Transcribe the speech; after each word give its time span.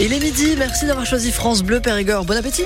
Il 0.00 0.12
est 0.12 0.18
midi, 0.18 0.54
merci 0.58 0.86
d'avoir 0.86 1.06
choisi 1.06 1.30
France 1.30 1.62
Bleu 1.62 1.78
Périgord. 1.80 2.24
Bon 2.24 2.36
appétit 2.36 2.64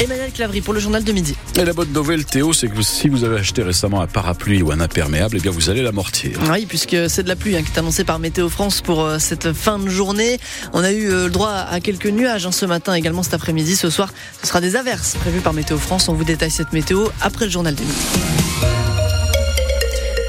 Emmanuel 0.00 0.32
Clavry 0.32 0.62
pour 0.62 0.72
le 0.72 0.80
journal 0.80 1.04
de 1.04 1.12
midi. 1.12 1.36
Et 1.56 1.64
la 1.64 1.74
bonne 1.74 1.92
nouvelle, 1.92 2.24
Théo, 2.24 2.54
c'est 2.54 2.68
que 2.68 2.80
si 2.80 3.10
vous 3.10 3.22
avez 3.22 3.38
acheté 3.38 3.62
récemment 3.62 4.00
un 4.00 4.06
parapluie 4.06 4.62
ou 4.62 4.72
un 4.72 4.80
imperméable, 4.80 5.36
eh 5.38 5.40
bien 5.40 5.50
vous 5.50 5.68
allez 5.68 5.82
l'amortir. 5.82 6.38
Oui, 6.50 6.64
puisque 6.64 7.10
c'est 7.10 7.22
de 7.22 7.28
la 7.28 7.36
pluie 7.36 7.54
hein, 7.54 7.62
qui 7.62 7.70
est 7.70 7.78
annoncée 7.78 8.04
par 8.04 8.18
Météo 8.18 8.48
France 8.48 8.80
pour 8.80 9.02
euh, 9.02 9.18
cette 9.18 9.52
fin 9.52 9.78
de 9.78 9.90
journée. 9.90 10.40
On 10.72 10.82
a 10.82 10.90
eu 10.90 11.10
euh, 11.10 11.24
le 11.24 11.30
droit 11.30 11.52
à 11.52 11.80
quelques 11.80 12.06
nuages 12.06 12.46
hein, 12.46 12.52
ce 12.52 12.64
matin, 12.64 12.94
également 12.94 13.22
cet 13.22 13.34
après-midi. 13.34 13.76
Ce 13.76 13.90
soir, 13.90 14.12
ce 14.40 14.48
sera 14.48 14.62
des 14.62 14.74
averses 14.74 15.16
prévues 15.16 15.40
par 15.40 15.52
Météo 15.52 15.76
France. 15.76 16.08
On 16.08 16.14
vous 16.14 16.24
détaille 16.24 16.50
cette 16.50 16.72
météo 16.72 17.08
après 17.20 17.44
le 17.44 17.50
journal 17.50 17.74
de 17.74 17.82
midi 17.82 17.92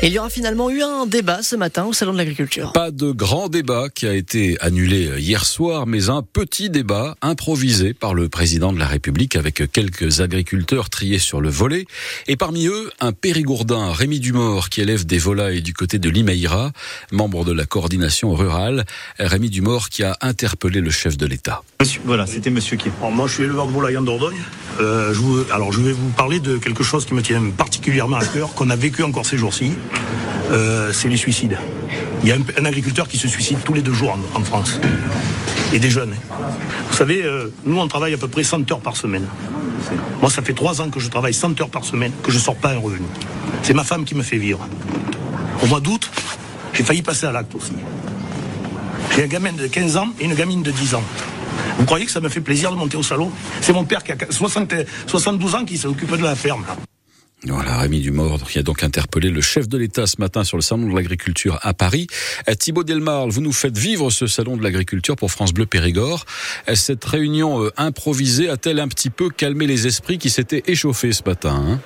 il 0.07 0.11
y 0.11 0.19
aura 0.19 0.29
finalement 0.29 0.69
eu 0.69 0.81
un 0.81 1.05
débat 1.05 1.41
ce 1.43 1.55
matin 1.55 1.85
au 1.85 1.93
Salon 1.93 2.11
de 2.11 2.17
l'Agriculture. 2.17 2.73
Pas 2.73 2.91
de 2.91 3.11
grand 3.11 3.47
débat 3.47 3.87
qui 3.87 4.05
a 4.05 4.13
été 4.13 4.57
annulé 4.59 5.09
hier 5.17 5.45
soir, 5.45 5.87
mais 5.87 6.09
un 6.09 6.21
petit 6.21 6.69
débat 6.69 7.15
improvisé 7.21 7.93
par 7.93 8.13
le 8.13 8.27
président 8.27 8.73
de 8.73 8.79
la 8.79 8.85
République 8.85 9.37
avec 9.37 9.71
quelques 9.71 10.19
agriculteurs 10.19 10.89
triés 10.89 11.19
sur 11.19 11.39
le 11.39 11.49
volet. 11.49 11.85
Et 12.27 12.35
parmi 12.35 12.67
eux, 12.67 12.91
un 12.99 13.13
périgourdin, 13.13 13.93
Rémi 13.93 14.19
Dumort, 14.19 14.67
qui 14.67 14.81
élève 14.81 15.05
des 15.05 15.19
volailles 15.19 15.61
du 15.61 15.73
côté 15.73 15.99
de 15.99 16.09
Limeira, 16.09 16.73
membre 17.13 17.45
de 17.45 17.53
la 17.53 17.65
coordination 17.65 18.33
rurale. 18.33 18.85
Rémi 19.19 19.49
Dumort 19.49 19.87
qui 19.87 20.03
a 20.03 20.17
interpellé 20.19 20.81
le 20.81 20.91
chef 20.91 21.15
de 21.15 21.25
l'État. 21.25 21.63
Voilà, 22.03 22.27
c'était 22.27 22.49
monsieur 22.49 22.75
qui. 22.75 22.89
moi, 22.99 23.27
je 23.27 23.35
suis 23.35 23.43
éleveur 23.43 23.67
de 23.67 23.71
volailles 23.71 23.97
en 23.97 24.01
Dordogne. 24.01 24.41
Euh, 24.81 25.13
je 25.13 25.53
alors, 25.53 25.71
je 25.71 25.81
vais 25.81 25.93
vous 25.93 26.09
parler 26.09 26.39
de 26.39 26.57
quelque 26.57 26.83
chose 26.83 27.05
qui 27.05 27.13
me 27.13 27.21
tient 27.21 27.41
particulièrement 27.55 28.17
à 28.17 28.25
cœur, 28.25 28.53
qu'on 28.53 28.69
a 28.69 28.75
vécu 28.75 29.03
encore 29.03 29.25
ces 29.25 29.37
jours-ci. 29.37 29.71
Euh, 30.51 30.91
c'est 30.93 31.09
les 31.09 31.17
suicides. 31.17 31.57
Il 32.23 32.29
y 32.29 32.31
a 32.31 32.35
un, 32.35 32.65
agriculteur 32.65 33.07
qui 33.07 33.17
se 33.17 33.27
suicide 33.27 33.57
tous 33.63 33.73
les 33.73 33.81
deux 33.81 33.93
jours 33.93 34.17
en, 34.33 34.43
France. 34.43 34.79
Et 35.73 35.79
des 35.79 35.89
jeunes. 35.89 36.13
Vous 36.89 36.95
savez, 36.95 37.23
euh, 37.23 37.51
nous, 37.65 37.79
on 37.79 37.87
travaille 37.87 38.13
à 38.13 38.17
peu 38.17 38.27
près 38.27 38.43
100 38.43 38.71
heures 38.71 38.79
par 38.79 38.95
semaine. 38.95 39.25
Moi, 40.21 40.29
ça 40.29 40.41
fait 40.41 40.53
trois 40.53 40.81
ans 40.81 40.89
que 40.89 40.99
je 40.99 41.09
travaille 41.09 41.33
100 41.33 41.59
heures 41.61 41.69
par 41.69 41.83
semaine, 41.83 42.11
que 42.21 42.31
je 42.31 42.37
ne 42.37 42.41
sors 42.41 42.55
pas 42.55 42.69
un 42.69 42.77
revenu. 42.77 43.05
C'est 43.63 43.73
ma 43.73 43.83
femme 43.83 44.05
qui 44.05 44.15
me 44.15 44.23
fait 44.23 44.37
vivre. 44.37 44.67
Au 45.63 45.67
mois 45.67 45.79
d'août, 45.79 46.09
j'ai 46.73 46.83
failli 46.83 47.01
passer 47.01 47.25
à 47.25 47.31
l'acte 47.31 47.53
aussi. 47.55 47.73
J'ai 49.15 49.23
un 49.23 49.27
gamin 49.27 49.53
de 49.53 49.67
15 49.67 49.97
ans 49.97 50.07
et 50.19 50.25
une 50.25 50.35
gamine 50.35 50.63
de 50.63 50.71
10 50.71 50.95
ans. 50.95 51.03
Vous 51.77 51.85
croyez 51.85 52.05
que 52.05 52.11
ça 52.11 52.19
me 52.19 52.29
fait 52.29 52.41
plaisir 52.41 52.71
de 52.71 52.75
monter 52.75 52.97
au 52.97 53.03
salon? 53.03 53.31
C'est 53.61 53.73
mon 53.73 53.83
père 53.83 54.03
qui 54.03 54.11
a 54.11 54.15
72 54.29 55.55
ans 55.55 55.65
qui 55.65 55.77
s'occupe 55.77 56.15
de 56.15 56.23
la 56.23 56.35
ferme. 56.35 56.63
Voilà, 57.45 57.77
Rémi 57.77 57.99
Dumort, 57.99 58.47
qui 58.49 58.57
a 58.57 58.63
donc 58.63 58.83
interpellé 58.83 59.29
le 59.29 59.41
chef 59.41 59.67
de 59.67 59.77
l'État 59.77 60.07
ce 60.07 60.15
matin 60.19 60.45
sur 60.45 60.55
le 60.55 60.61
salon 60.61 60.87
de 60.87 60.95
l'agriculture 60.95 61.59
à 61.61 61.73
Paris. 61.73 62.07
Euh, 62.47 62.53
Thibaut 62.53 62.85
Delmarle, 62.85 63.31
vous 63.31 63.41
nous 63.41 63.51
faites 63.51 63.77
vivre 63.77 64.09
ce 64.11 64.27
salon 64.27 64.55
de 64.55 64.63
l'agriculture 64.63 65.17
pour 65.17 65.29
France 65.29 65.53
Bleu 65.53 65.65
Périgord. 65.65 66.25
Euh, 66.69 66.75
cette 66.75 67.03
réunion 67.03 67.65
euh, 67.65 67.71
improvisée 67.75 68.49
a-t-elle 68.49 68.79
un 68.79 68.87
petit 68.87 69.09
peu 69.09 69.29
calmé 69.29 69.67
les 69.67 69.87
esprits 69.87 70.17
qui 70.17 70.29
s'étaient 70.29 70.63
échauffés 70.67 71.11
ce 71.11 71.23
matin 71.25 71.65
hein? 71.67 71.79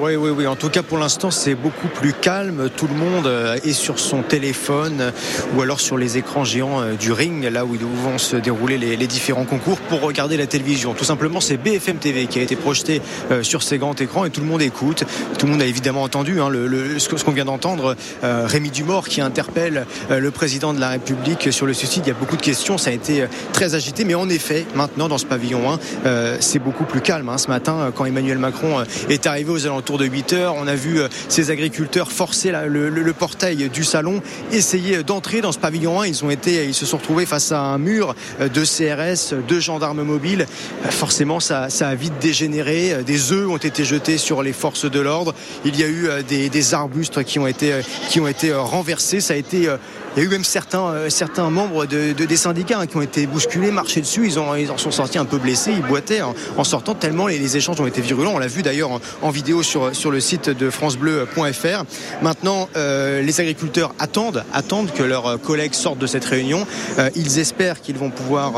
Oui, 0.00 0.16
oui, 0.16 0.30
oui. 0.30 0.46
En 0.46 0.56
tout 0.56 0.70
cas, 0.70 0.82
pour 0.82 0.96
l'instant, 0.96 1.30
c'est 1.30 1.54
beaucoup 1.54 1.88
plus 1.88 2.14
calme. 2.14 2.70
Tout 2.74 2.86
le 2.86 2.94
monde 2.94 3.26
euh, 3.26 3.58
est 3.64 3.74
sur 3.74 3.98
son 3.98 4.22
téléphone 4.22 5.00
euh, 5.00 5.10
ou 5.54 5.60
alors 5.60 5.78
sur 5.78 5.98
les 5.98 6.16
écrans 6.16 6.42
géants 6.42 6.80
euh, 6.80 6.94
du 6.94 7.12
ring, 7.12 7.44
là 7.44 7.66
où 7.66 7.74
vont 7.74 8.16
se 8.16 8.36
dérouler 8.36 8.78
les, 8.78 9.06
différents 9.06 9.44
concours 9.44 9.78
pour 9.78 10.00
regarder 10.00 10.38
la 10.38 10.46
télévision. 10.46 10.94
Tout 10.94 11.04
simplement, 11.04 11.40
c'est 11.40 11.58
BFM 11.58 11.96
TV 11.96 12.26
qui 12.26 12.38
a 12.38 12.42
été 12.42 12.56
projeté 12.56 13.02
sur 13.42 13.62
ces 13.62 13.78
grands 13.78 13.94
écrans 13.94 14.24
et 14.24 14.30
tout 14.30 14.40
le 14.40 14.46
monde 14.46 14.62
écoute. 14.62 15.04
Tout 15.38 15.46
le 15.46 15.52
monde 15.52 15.62
a 15.62 15.66
évidemment 15.66 16.02
entendu 16.02 16.40
hein, 16.40 16.50
ce 16.98 17.24
qu'on 17.24 17.32
vient 17.32 17.44
d'entendre. 17.44 17.96
Rémi 18.22 18.70
Dumort 18.70 19.08
qui 19.08 19.20
interpelle 19.20 19.86
le 20.10 20.30
président 20.30 20.72
de 20.72 20.80
la 20.80 20.90
République 20.90 21.52
sur 21.52 21.66
le 21.66 21.72
suicide. 21.72 22.02
Il 22.06 22.08
y 22.08 22.12
a 22.12 22.14
beaucoup 22.14 22.36
de 22.36 22.42
questions. 22.42 22.78
Ça 22.78 22.90
a 22.90 22.92
été 22.92 23.24
très 23.52 23.74
agité. 23.74 24.04
Mais 24.04 24.14
en 24.14 24.28
effet, 24.28 24.66
maintenant, 24.74 25.08
dans 25.08 25.18
ce 25.18 25.26
pavillon 25.26 25.72
1, 26.04 26.38
c'est 26.40 26.60
beaucoup 26.60 26.84
plus 26.84 27.00
calme. 27.00 27.28
Hein. 27.28 27.38
Ce 27.38 27.48
matin, 27.48 27.90
quand 27.94 28.04
Emmanuel 28.04 28.38
Macron 28.38 28.84
est 29.08 29.26
arrivé 29.26 29.50
aux 29.50 29.66
de 29.98 30.06
8 30.06 30.32
heures. 30.32 30.54
On 30.56 30.66
a 30.66 30.74
vu 30.74 31.00
euh, 31.00 31.08
ces 31.28 31.50
agriculteurs 31.50 32.12
forcer 32.12 32.52
le, 32.66 33.12
portail 33.12 33.68
du 33.68 33.84
salon, 33.84 34.22
essayer 34.52 35.02
d'entrer 35.02 35.40
dans 35.40 35.52
ce 35.52 35.58
pavillon 35.58 36.00
1. 36.00 36.06
Ils 36.06 36.24
ont 36.24 36.30
été, 36.30 36.64
ils 36.64 36.74
se 36.74 36.86
sont 36.86 36.98
retrouvés 36.98 37.26
face 37.26 37.52
à 37.52 37.60
un 37.60 37.78
mur 37.78 38.14
euh, 38.40 38.48
de 38.48 38.64
CRS, 38.64 39.34
de 39.46 39.60
gendarmes 39.60 40.02
mobiles. 40.02 40.46
Euh, 40.84 40.90
forcément, 40.90 41.40
ça, 41.40 41.68
a 41.80 41.94
vite 41.94 42.14
dégénéré. 42.20 43.02
Des 43.04 43.32
œufs 43.32 43.48
ont 43.48 43.56
été 43.56 43.84
jetés 43.84 44.18
sur 44.18 44.42
les 44.42 44.52
forces 44.52 44.90
de 44.90 45.00
l'ordre. 45.00 45.34
Il 45.64 45.78
y 45.78 45.84
a 45.84 45.88
eu 45.88 46.08
des, 46.28 46.74
arbustes 46.74 47.24
qui 47.24 47.38
ont 47.38 47.46
été, 47.46 47.80
qui 48.08 48.20
ont 48.20 48.28
été 48.28 48.52
renversés. 48.52 49.20
Ça 49.20 49.34
a 49.34 49.36
été 49.36 49.68
il 50.16 50.22
y 50.22 50.22
a 50.22 50.28
eu 50.28 50.28
même 50.28 50.42
certains, 50.42 50.86
euh, 50.86 51.08
certains 51.08 51.50
membres 51.50 51.86
de, 51.86 52.12
des 52.12 52.36
syndicats 52.36 52.80
hein, 52.80 52.86
qui 52.86 52.96
ont 52.96 53.02
été 53.02 53.26
bousculés, 53.26 53.70
marchés 53.70 54.00
dessus. 54.00 54.26
Ils, 54.26 54.40
ont, 54.40 54.56
ils 54.56 54.70
en 54.70 54.78
sont 54.78 54.90
sortis 54.90 55.18
un 55.18 55.24
peu 55.24 55.38
blessés. 55.38 55.70
Ils 55.70 55.86
boitaient 55.86 56.20
en, 56.22 56.64
sortant 56.64 56.94
tellement 56.94 57.28
les, 57.28 57.56
échanges 57.56 57.80
ont 57.80 57.86
été 57.86 58.00
virulents. 58.00 58.32
On 58.34 58.38
l'a 58.38 58.48
vu 58.48 58.62
d'ailleurs 58.62 59.00
en, 59.22 59.30
vidéo 59.30 59.62
sur, 59.62 59.94
sur 59.94 60.10
le 60.10 60.18
site 60.18 60.50
de 60.50 60.68
francebleu.fr. 60.68 61.84
Maintenant, 62.22 62.68
euh, 62.76 63.22
les 63.22 63.40
agriculteurs 63.40 63.94
attendent, 64.00 64.44
attendent 64.52 64.92
que 64.92 65.04
leurs 65.04 65.40
collègues 65.40 65.74
sortent 65.74 65.98
de 65.98 66.08
cette 66.08 66.24
réunion. 66.24 66.66
Euh, 66.98 67.08
ils 67.14 67.38
espèrent 67.38 67.80
qu'ils 67.80 67.96
vont 67.96 68.10
pouvoir, 68.10 68.52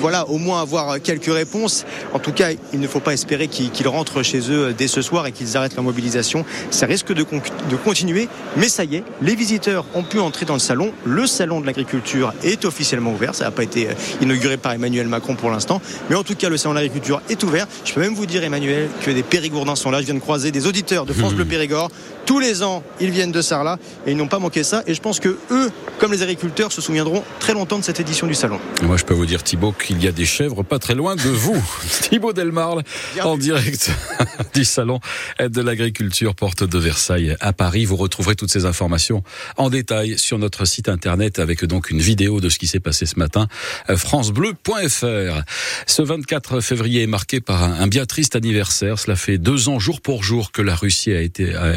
voilà, 0.00 0.28
au 0.28 0.36
moins 0.36 0.60
avoir 0.60 1.00
quelques 1.00 1.32
réponses. 1.32 1.86
En 2.12 2.18
tout 2.18 2.32
cas, 2.32 2.48
il 2.72 2.80
ne 2.80 2.88
faut 2.88 3.00
pas 3.00 3.14
espérer 3.14 3.48
qu'ils 3.48 3.88
rentrent 3.88 4.22
chez 4.22 4.50
eux 4.50 4.74
dès 4.76 4.88
ce 4.88 5.00
soir 5.00 5.26
et 5.26 5.32
qu'ils 5.32 5.56
arrêtent 5.56 5.76
leur 5.76 5.84
mobilisation. 5.84 6.44
Ça 6.70 6.84
risque 6.84 7.12
de, 7.14 7.24
de 7.24 7.76
continuer. 7.76 8.28
Mais 8.56 8.68
ça 8.68 8.84
y 8.84 8.96
est, 8.96 9.04
les 9.22 9.34
visiteurs 9.34 9.86
ont 9.94 10.02
pu 10.02 10.18
entrer 10.20 10.44
dans 10.44 10.54
le 10.54 10.58
salon 10.58 10.73
le 11.04 11.26
salon 11.26 11.60
de 11.60 11.66
l'agriculture 11.66 12.32
est 12.42 12.64
officiellement 12.64 13.12
ouvert. 13.12 13.34
Ça 13.34 13.44
n'a 13.44 13.50
pas 13.50 13.62
été 13.62 13.88
euh, 13.88 13.92
inauguré 14.20 14.56
par 14.56 14.72
Emmanuel 14.72 15.08
Macron 15.08 15.34
pour 15.34 15.50
l'instant. 15.50 15.80
Mais 16.10 16.16
en 16.16 16.22
tout 16.22 16.34
cas, 16.34 16.48
le 16.48 16.56
salon 16.56 16.74
de 16.74 16.78
l'agriculture 16.78 17.20
est 17.28 17.42
ouvert. 17.42 17.66
Je 17.84 17.92
peux 17.92 18.00
même 18.00 18.14
vous 18.14 18.26
dire, 18.26 18.44
Emmanuel, 18.44 18.88
que 19.02 19.10
des 19.10 19.22
Périgourdins 19.22 19.76
sont 19.76 19.90
là. 19.90 20.00
Je 20.00 20.06
viens 20.06 20.14
de 20.14 20.20
croiser 20.20 20.50
des 20.50 20.66
auditeurs 20.66 21.06
de 21.06 21.12
France 21.12 21.32
mmh. 21.32 21.36
Bleu 21.36 21.44
Périgord. 21.44 21.90
Tous 22.26 22.40
les 22.40 22.62
ans, 22.62 22.82
ils 23.00 23.10
viennent 23.10 23.32
de 23.32 23.42
Sarlat 23.42 23.78
et 24.06 24.12
ils 24.12 24.16
n'ont 24.16 24.28
pas 24.28 24.38
manqué 24.38 24.64
ça. 24.64 24.82
Et 24.86 24.94
je 24.94 25.00
pense 25.00 25.20
que 25.20 25.36
eux, 25.50 25.70
comme 25.98 26.12
les 26.12 26.22
agriculteurs, 26.22 26.72
se 26.72 26.80
souviendront 26.80 27.22
très 27.38 27.52
longtemps 27.52 27.78
de 27.78 27.84
cette 27.84 28.00
édition 28.00 28.26
du 28.26 28.34
salon. 28.34 28.58
Moi, 28.82 28.96
je 28.96 29.04
peux 29.04 29.14
vous 29.14 29.26
dire, 29.26 29.42
Thibaut, 29.42 29.72
qu'il 29.72 30.02
y 30.02 30.08
a 30.08 30.12
des 30.12 30.24
chèvres 30.24 30.62
pas 30.62 30.78
très 30.78 30.94
loin 30.94 31.16
de 31.16 31.28
vous. 31.28 31.62
Thibaut 32.02 32.32
Delmarle, 32.32 32.82
en 33.22 33.36
direct 33.36 33.90
du 34.54 34.64
salon 34.64 35.00
de 35.38 35.60
l'agriculture, 35.60 36.34
porte 36.34 36.64
de 36.64 36.78
Versailles 36.78 37.36
à 37.40 37.52
Paris. 37.52 37.84
Vous 37.84 37.96
retrouverez 37.96 38.36
toutes 38.36 38.50
ces 38.50 38.64
informations 38.64 39.22
en 39.56 39.68
détail 39.68 40.18
sur 40.18 40.38
notre 40.38 40.63
site 40.64 40.88
internet 40.88 41.38
avec 41.38 41.64
donc 41.64 41.90
une 41.90 42.00
vidéo 42.00 42.40
de 42.40 42.48
ce 42.48 42.58
qui 42.58 42.66
s'est 42.66 42.80
passé 42.80 43.06
ce 43.06 43.18
matin. 43.18 43.48
francebleu.fr. 43.88 45.42
Ce 45.86 46.02
24 46.02 46.60
février 46.60 47.02
est 47.02 47.06
marqué 47.06 47.40
par 47.40 47.62
un, 47.62 47.86
bien 47.86 48.06
triste 48.06 48.36
anniversaire. 48.36 48.98
Cela 48.98 49.16
fait 49.16 49.38
deux 49.38 49.68
ans 49.68 49.78
jour 49.78 50.00
pour 50.00 50.22
jour 50.24 50.52
que 50.52 50.62
la 50.62 50.74
Russie 50.74 51.12
a 51.12 51.20
été, 51.20 51.54
a 51.54 51.74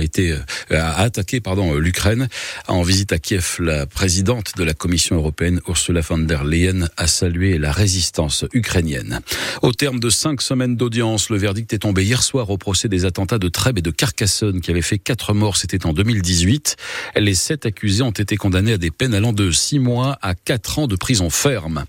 euh, 0.71 0.91
attaqué 0.95 1.41
pardon 1.41 1.75
l'Ukraine. 1.75 2.27
En 2.67 2.81
visite 2.81 3.11
à 3.11 3.19
Kiev, 3.19 3.57
la 3.59 3.85
présidente 3.85 4.53
de 4.57 4.63
la 4.63 4.73
Commission 4.73 5.15
européenne 5.15 5.61
Ursula 5.67 6.01
von 6.01 6.19
der 6.19 6.43
Leyen 6.43 6.87
a 6.97 7.07
salué 7.07 7.57
la 7.57 7.71
résistance 7.71 8.45
ukrainienne. 8.53 9.21
Au 9.61 9.71
terme 9.71 9.99
de 9.99 10.09
cinq 10.09 10.41
semaines 10.41 10.75
d'audience, 10.75 11.29
le 11.29 11.37
verdict 11.37 11.73
est 11.73 11.79
tombé 11.79 12.03
hier 12.03 12.23
soir 12.23 12.49
au 12.49 12.57
procès 12.57 12.89
des 12.89 13.05
attentats 13.05 13.39
de 13.39 13.49
Trèbes 13.49 13.77
et 13.79 13.81
de 13.81 13.91
Carcassonne 13.91 14.61
qui 14.61 14.71
avaient 14.71 14.81
fait 14.81 14.99
quatre 14.99 15.33
morts. 15.33 15.57
C'était 15.57 15.85
en 15.85 15.93
2018. 15.93 16.75
Les 17.15 17.35
sept 17.35 17.65
accusés 17.65 18.03
ont 18.03 18.11
été 18.11 18.37
condamnés 18.37 18.73
à 18.73 18.76
des 18.77 18.91
peines 18.91 19.13
allant 19.13 19.33
de 19.33 19.51
six 19.51 19.79
mois 19.79 20.17
à 20.21 20.35
quatre 20.35 20.79
ans 20.79 20.87
de 20.87 20.95
prison 20.95 21.29
ferme. 21.29 21.85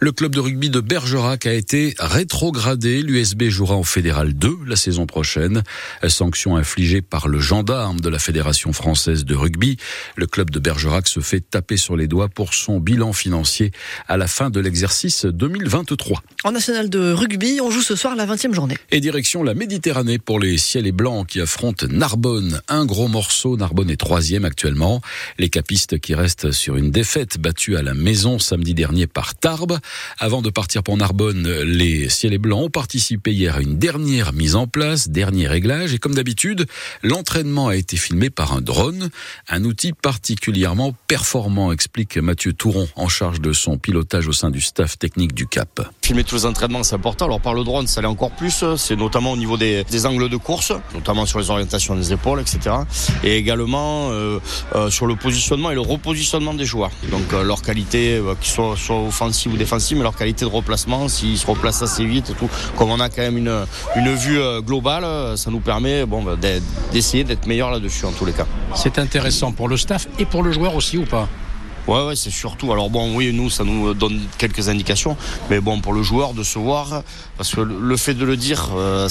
Le 0.00 0.12
club 0.12 0.34
de 0.34 0.40
rugby 0.40 0.70
de 0.70 0.80
Bergerac 0.80 1.46
a 1.46 1.52
été 1.52 1.94
rétrogradé. 1.98 3.02
L'USB 3.02 3.44
jouera 3.44 3.74
en 3.74 3.82
Fédéral 3.82 4.34
2 4.34 4.58
la 4.66 4.76
saison 4.76 5.06
prochaine. 5.06 5.62
Sanction 6.08 6.56
infligée 6.56 7.02
par 7.02 7.28
le 7.28 7.40
gendarme 7.40 8.00
de 8.00 8.08
la 8.08 8.18
Fédération 8.18 8.72
française 8.72 9.24
de 9.24 9.34
rugby. 9.34 9.76
Le 10.16 10.26
club 10.26 10.50
de 10.50 10.58
Bergerac 10.58 11.08
se 11.08 11.20
fait 11.20 11.40
taper 11.40 11.76
sur 11.76 11.96
les 11.96 12.06
doigts 12.06 12.28
pour 12.28 12.54
son 12.54 12.80
bilan 12.80 13.12
financier 13.12 13.72
à 14.08 14.16
la 14.16 14.26
fin 14.26 14.50
de 14.50 14.60
l'exercice 14.60 15.24
2023. 15.24 16.22
En 16.44 16.52
national 16.52 16.90
de 16.90 17.12
rugby, 17.12 17.60
on 17.60 17.70
joue 17.70 17.82
ce 17.82 17.96
soir 17.96 18.16
la 18.16 18.26
20e 18.26 18.54
journée. 18.54 18.76
Et 18.90 19.00
direction 19.00 19.42
la 19.42 19.54
Méditerranée 19.54 20.18
pour 20.18 20.40
les 20.40 20.58
ciels 20.58 20.86
et 20.86 20.92
blancs 20.92 21.26
qui 21.26 21.40
affrontent 21.40 21.86
Narbonne. 21.88 22.60
Un 22.68 22.86
gros 22.86 23.08
morceau. 23.08 23.56
Narbonne 23.56 23.90
est 23.90 23.96
troisième 23.96 24.44
actuellement. 24.44 25.00
Les 25.38 25.48
capistes 25.48 25.98
qui 25.98 26.14
restent 26.14 26.31
sur 26.50 26.76
une 26.76 26.90
défaite 26.90 27.38
battue 27.38 27.76
à 27.76 27.82
la 27.82 27.94
maison 27.94 28.38
samedi 28.38 28.74
dernier 28.74 29.06
par 29.06 29.34
Tarbes. 29.34 29.78
Avant 30.18 30.42
de 30.42 30.50
partir 30.50 30.82
pour 30.82 30.96
Narbonne, 30.96 31.46
les 31.62 32.08
ciels 32.08 32.32
et 32.32 32.38
blancs 32.38 32.64
ont 32.64 32.70
participé 32.70 33.32
hier 33.32 33.56
à 33.56 33.60
une 33.60 33.78
dernière 33.78 34.32
mise 34.32 34.54
en 34.54 34.66
place, 34.66 35.08
dernier 35.08 35.46
réglage. 35.46 35.94
Et 35.94 35.98
comme 35.98 36.14
d'habitude, 36.14 36.66
l'entraînement 37.02 37.68
a 37.68 37.76
été 37.76 37.96
filmé 37.96 38.30
par 38.30 38.52
un 38.52 38.60
drone, 38.60 39.10
un 39.48 39.64
outil 39.64 39.92
particulièrement 39.92 40.94
performant, 41.06 41.72
explique 41.72 42.16
Mathieu 42.16 42.52
Touron, 42.52 42.88
en 42.96 43.08
charge 43.08 43.40
de 43.40 43.52
son 43.52 43.78
pilotage 43.78 44.28
au 44.28 44.32
sein 44.32 44.50
du 44.50 44.60
staff 44.60 44.98
technique 44.98 45.34
du 45.34 45.46
CAP 45.46 45.82
filmer 46.12 46.24
tous 46.24 46.34
les 46.34 46.44
entraînements, 46.44 46.82
c'est 46.82 46.94
important. 46.94 47.24
Alors 47.24 47.40
par 47.40 47.54
le 47.54 47.64
drone, 47.64 47.86
ça 47.86 48.02
l'est 48.02 48.06
encore 48.06 48.32
plus. 48.32 48.64
C'est 48.76 48.96
notamment 48.96 49.32
au 49.32 49.36
niveau 49.38 49.56
des, 49.56 50.06
angles 50.06 50.28
de 50.28 50.36
course, 50.36 50.70
notamment 50.92 51.24
sur 51.24 51.38
les 51.38 51.48
orientations 51.48 51.96
des 51.96 52.12
épaules, 52.12 52.38
etc. 52.38 52.76
Et 53.24 53.38
également 53.38 54.10
euh, 54.10 54.38
euh, 54.74 54.90
sur 54.90 55.06
le 55.06 55.16
positionnement 55.16 55.70
et 55.70 55.74
le 55.74 55.80
repositionnement 55.80 56.21
des 56.54 56.64
joueurs. 56.64 56.90
Donc 57.10 57.32
euh, 57.32 57.42
leur 57.42 57.62
qualité, 57.62 58.20
qu'ils 58.40 58.52
soient 58.52 58.74
soit 58.76 59.00
offensive 59.00 59.52
ou 59.52 59.56
défensive, 59.56 59.96
mais 59.96 60.02
leur 60.02 60.16
qualité 60.16 60.44
de 60.44 60.50
replacement, 60.50 61.08
s'ils 61.08 61.38
se 61.38 61.46
replacent 61.46 61.82
assez 61.82 62.04
vite 62.04 62.30
et 62.30 62.34
tout. 62.34 62.48
Comme 62.76 62.90
on 62.90 63.00
a 63.00 63.08
quand 63.08 63.22
même 63.22 63.38
une, 63.38 64.14
vue 64.14 64.40
globale, 64.60 65.36
ça 65.36 65.50
nous 65.50 65.60
permet 65.60 66.04
bon, 66.06 66.22
bah, 66.22 66.36
d'essayer 66.92 67.24
d'être 67.24 67.46
meilleur 67.46 67.70
là-dessus 67.70 68.04
en 68.04 68.12
tous 68.12 68.24
les 68.24 68.32
cas. 68.32 68.46
C'est 68.74 68.98
intéressant 68.98 69.52
pour 69.52 69.68
le 69.68 69.76
staff 69.76 70.06
et 70.18 70.24
pour 70.24 70.42
le 70.42 70.52
joueur 70.52 70.74
aussi 70.74 70.98
ou 70.98 71.04
pas? 71.04 71.28
Ouais, 71.86 72.06
ouais, 72.06 72.16
c'est 72.16 72.30
surtout. 72.30 72.72
Alors 72.72 72.90
bon, 72.90 73.16
oui, 73.16 73.32
nous, 73.32 73.50
ça 73.50 73.64
nous 73.64 73.94
donne 73.94 74.20
quelques 74.38 74.68
indications, 74.68 75.16
mais 75.50 75.60
bon, 75.60 75.80
pour 75.80 75.92
le 75.92 76.02
joueur 76.02 76.34
de 76.34 76.42
se 76.42 76.58
voir, 76.58 77.02
parce 77.36 77.54
que 77.54 77.60
le 77.60 77.96
fait 77.96 78.14
de 78.14 78.24
le 78.24 78.36
dire, 78.36 78.70
euh, 78.76 79.08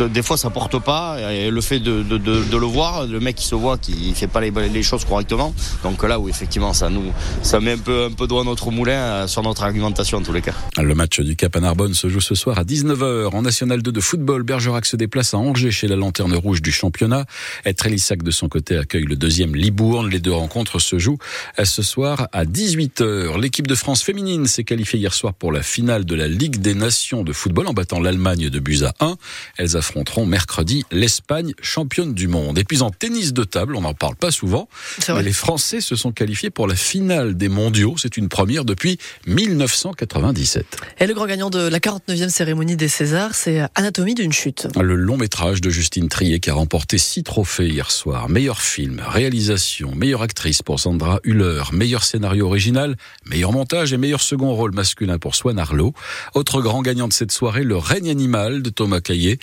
des 0.00 0.22
fois, 0.22 0.36
ça 0.36 0.50
porte 0.50 0.78
pas. 0.78 1.18
Et 1.32 1.50
le 1.50 1.60
fait 1.60 1.80
de, 1.80 2.02
le 2.02 2.66
voir, 2.66 3.06
le 3.06 3.20
mec 3.20 3.36
qui 3.36 3.46
se 3.46 3.54
voit, 3.54 3.78
qui 3.78 4.14
fait 4.14 4.26
pas 4.26 4.40
les, 4.40 4.82
choses 4.82 5.04
correctement. 5.04 5.54
Donc 5.82 6.02
là, 6.02 6.18
où 6.18 6.28
effectivement, 6.28 6.72
ça 6.72 6.88
nous, 6.88 7.12
ça 7.42 7.60
met 7.60 7.72
un 7.72 7.78
peu, 7.78 8.04
un 8.04 8.12
peu 8.12 8.24
à 8.24 8.44
notre 8.44 8.70
moulin 8.70 8.92
euh, 8.92 9.26
sur 9.26 9.42
notre 9.42 9.62
argumentation 9.62 10.18
en 10.18 10.22
tous 10.22 10.32
les 10.32 10.42
cas. 10.42 10.52
Le 10.78 10.94
match 10.94 11.20
du 11.20 11.36
Cap 11.36 11.56
à 11.56 11.60
Narbonne 11.60 11.94
se 11.94 12.08
joue 12.08 12.20
ce 12.20 12.34
soir 12.34 12.58
à 12.58 12.64
19h 12.64 13.34
en 13.34 13.42
National 13.42 13.82
2 13.82 13.92
de 13.92 14.00
football. 14.00 14.42
Bergerac 14.42 14.86
se 14.86 14.96
déplace 14.96 15.34
à 15.34 15.38
Angers 15.38 15.70
chez 15.70 15.88
la 15.88 15.96
Lanterne 15.96 16.34
Rouge 16.34 16.62
du 16.62 16.72
championnat. 16.72 17.24
Et 17.64 17.74
Trélissac 17.74 18.22
de 18.22 18.30
son 18.30 18.48
côté 18.48 18.76
accueille 18.76 19.04
le 19.04 19.16
deuxième 19.16 19.54
Libourne. 19.54 20.08
Les 20.08 20.20
deux 20.20 20.32
rencontres 20.32 20.78
se 20.78 20.98
jouent 20.98 21.18
ce 21.66 21.82
soir 21.82 22.28
à 22.32 22.44
18h. 22.44 23.38
L'équipe 23.40 23.66
de 23.66 23.74
France 23.74 24.02
féminine 24.02 24.46
s'est 24.46 24.64
qualifiée 24.64 24.98
hier 24.98 25.12
soir 25.12 25.34
pour 25.34 25.52
la 25.52 25.62
finale 25.62 26.04
de 26.04 26.14
la 26.14 26.28
Ligue 26.28 26.58
des 26.58 26.74
Nations 26.74 27.22
de 27.22 27.32
football 27.32 27.66
en 27.66 27.72
battant 27.72 28.00
l'Allemagne 28.00 28.48
de 28.48 28.58
buts 28.58 28.84
à 28.84 28.94
1. 29.04 29.16
Elles 29.58 29.76
affronteront 29.76 30.26
mercredi 30.26 30.84
l'Espagne, 30.90 31.52
championne 31.60 32.14
du 32.14 32.28
monde. 32.28 32.58
Et 32.58 32.64
puis 32.64 32.82
en 32.82 32.90
tennis 32.90 33.32
de 33.32 33.44
table, 33.44 33.76
on 33.76 33.82
n'en 33.82 33.94
parle 33.94 34.16
pas 34.16 34.30
souvent, 34.30 34.68
mais 35.08 35.22
les 35.22 35.32
Français 35.32 35.80
se 35.80 35.96
sont 35.96 36.12
qualifiés 36.12 36.50
pour 36.50 36.66
la 36.66 36.76
finale 36.76 37.36
des 37.36 37.48
mondiaux. 37.48 37.96
C'est 37.98 38.16
une 38.16 38.28
première 38.28 38.64
depuis 38.64 38.98
1997. 39.26 40.66
Et 41.00 41.06
le 41.06 41.14
grand 41.14 41.26
gagnant 41.26 41.50
de 41.50 41.58
la 41.58 41.78
49e 41.78 42.28
cérémonie 42.28 42.76
des 42.76 42.88
Césars, 42.88 43.34
c'est 43.34 43.62
Anatomie 43.74 44.14
d'une 44.14 44.32
chute. 44.32 44.68
Le 44.80 44.94
long 44.94 45.16
métrage 45.16 45.60
de 45.60 45.70
Justine 45.70 46.08
Trier 46.08 46.40
qui 46.40 46.50
a 46.50 46.54
remporté 46.54 46.98
six 46.98 47.22
trophées 47.22 47.68
hier 47.68 47.90
soir. 47.90 48.28
Meilleur 48.28 48.60
film, 48.60 49.02
réalisation, 49.06 49.94
meilleure 49.94 50.22
actrice 50.22 50.62
pour 50.62 50.80
Sandra 50.80 51.20
Hüller, 51.24 51.55
meilleur 51.72 52.04
scénario 52.04 52.46
original, 52.46 52.96
meilleur 53.24 53.52
montage 53.52 53.92
et 53.92 53.96
meilleur 53.96 54.20
second 54.20 54.54
rôle 54.54 54.72
masculin 54.72 55.18
pour 55.18 55.34
Swan 55.34 55.58
Arlo. 55.58 55.92
Autre 56.34 56.60
grand 56.60 56.82
gagnant 56.82 57.08
de 57.08 57.12
cette 57.12 57.32
soirée, 57.32 57.64
Le 57.64 57.76
règne 57.76 58.10
animal 58.10 58.62
de 58.62 58.70
Thomas 58.70 59.00
Caillé, 59.00 59.38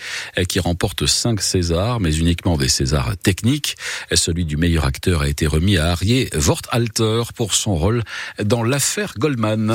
qui 0.48 0.60
remporte 0.60 1.06
5 1.06 1.42
Césars, 1.42 2.00
mais 2.00 2.16
uniquement 2.16 2.58
des 2.58 2.70
Césars 2.70 3.16
techniques. 3.18 3.76
Celui 4.14 4.46
du 4.46 4.58
meilleur 4.58 4.86
acteur 4.86 5.22
a 5.22 5.28
été 5.28 5.48
remis 5.48 5.78
à 5.78 5.92
Arié 5.92 6.30
Wortalter 6.36 7.24
pour 7.36 7.54
son 7.54 7.76
rôle 7.76 8.04
dans 8.44 8.64
l'affaire 8.64 9.14
Goldman. 9.18 9.72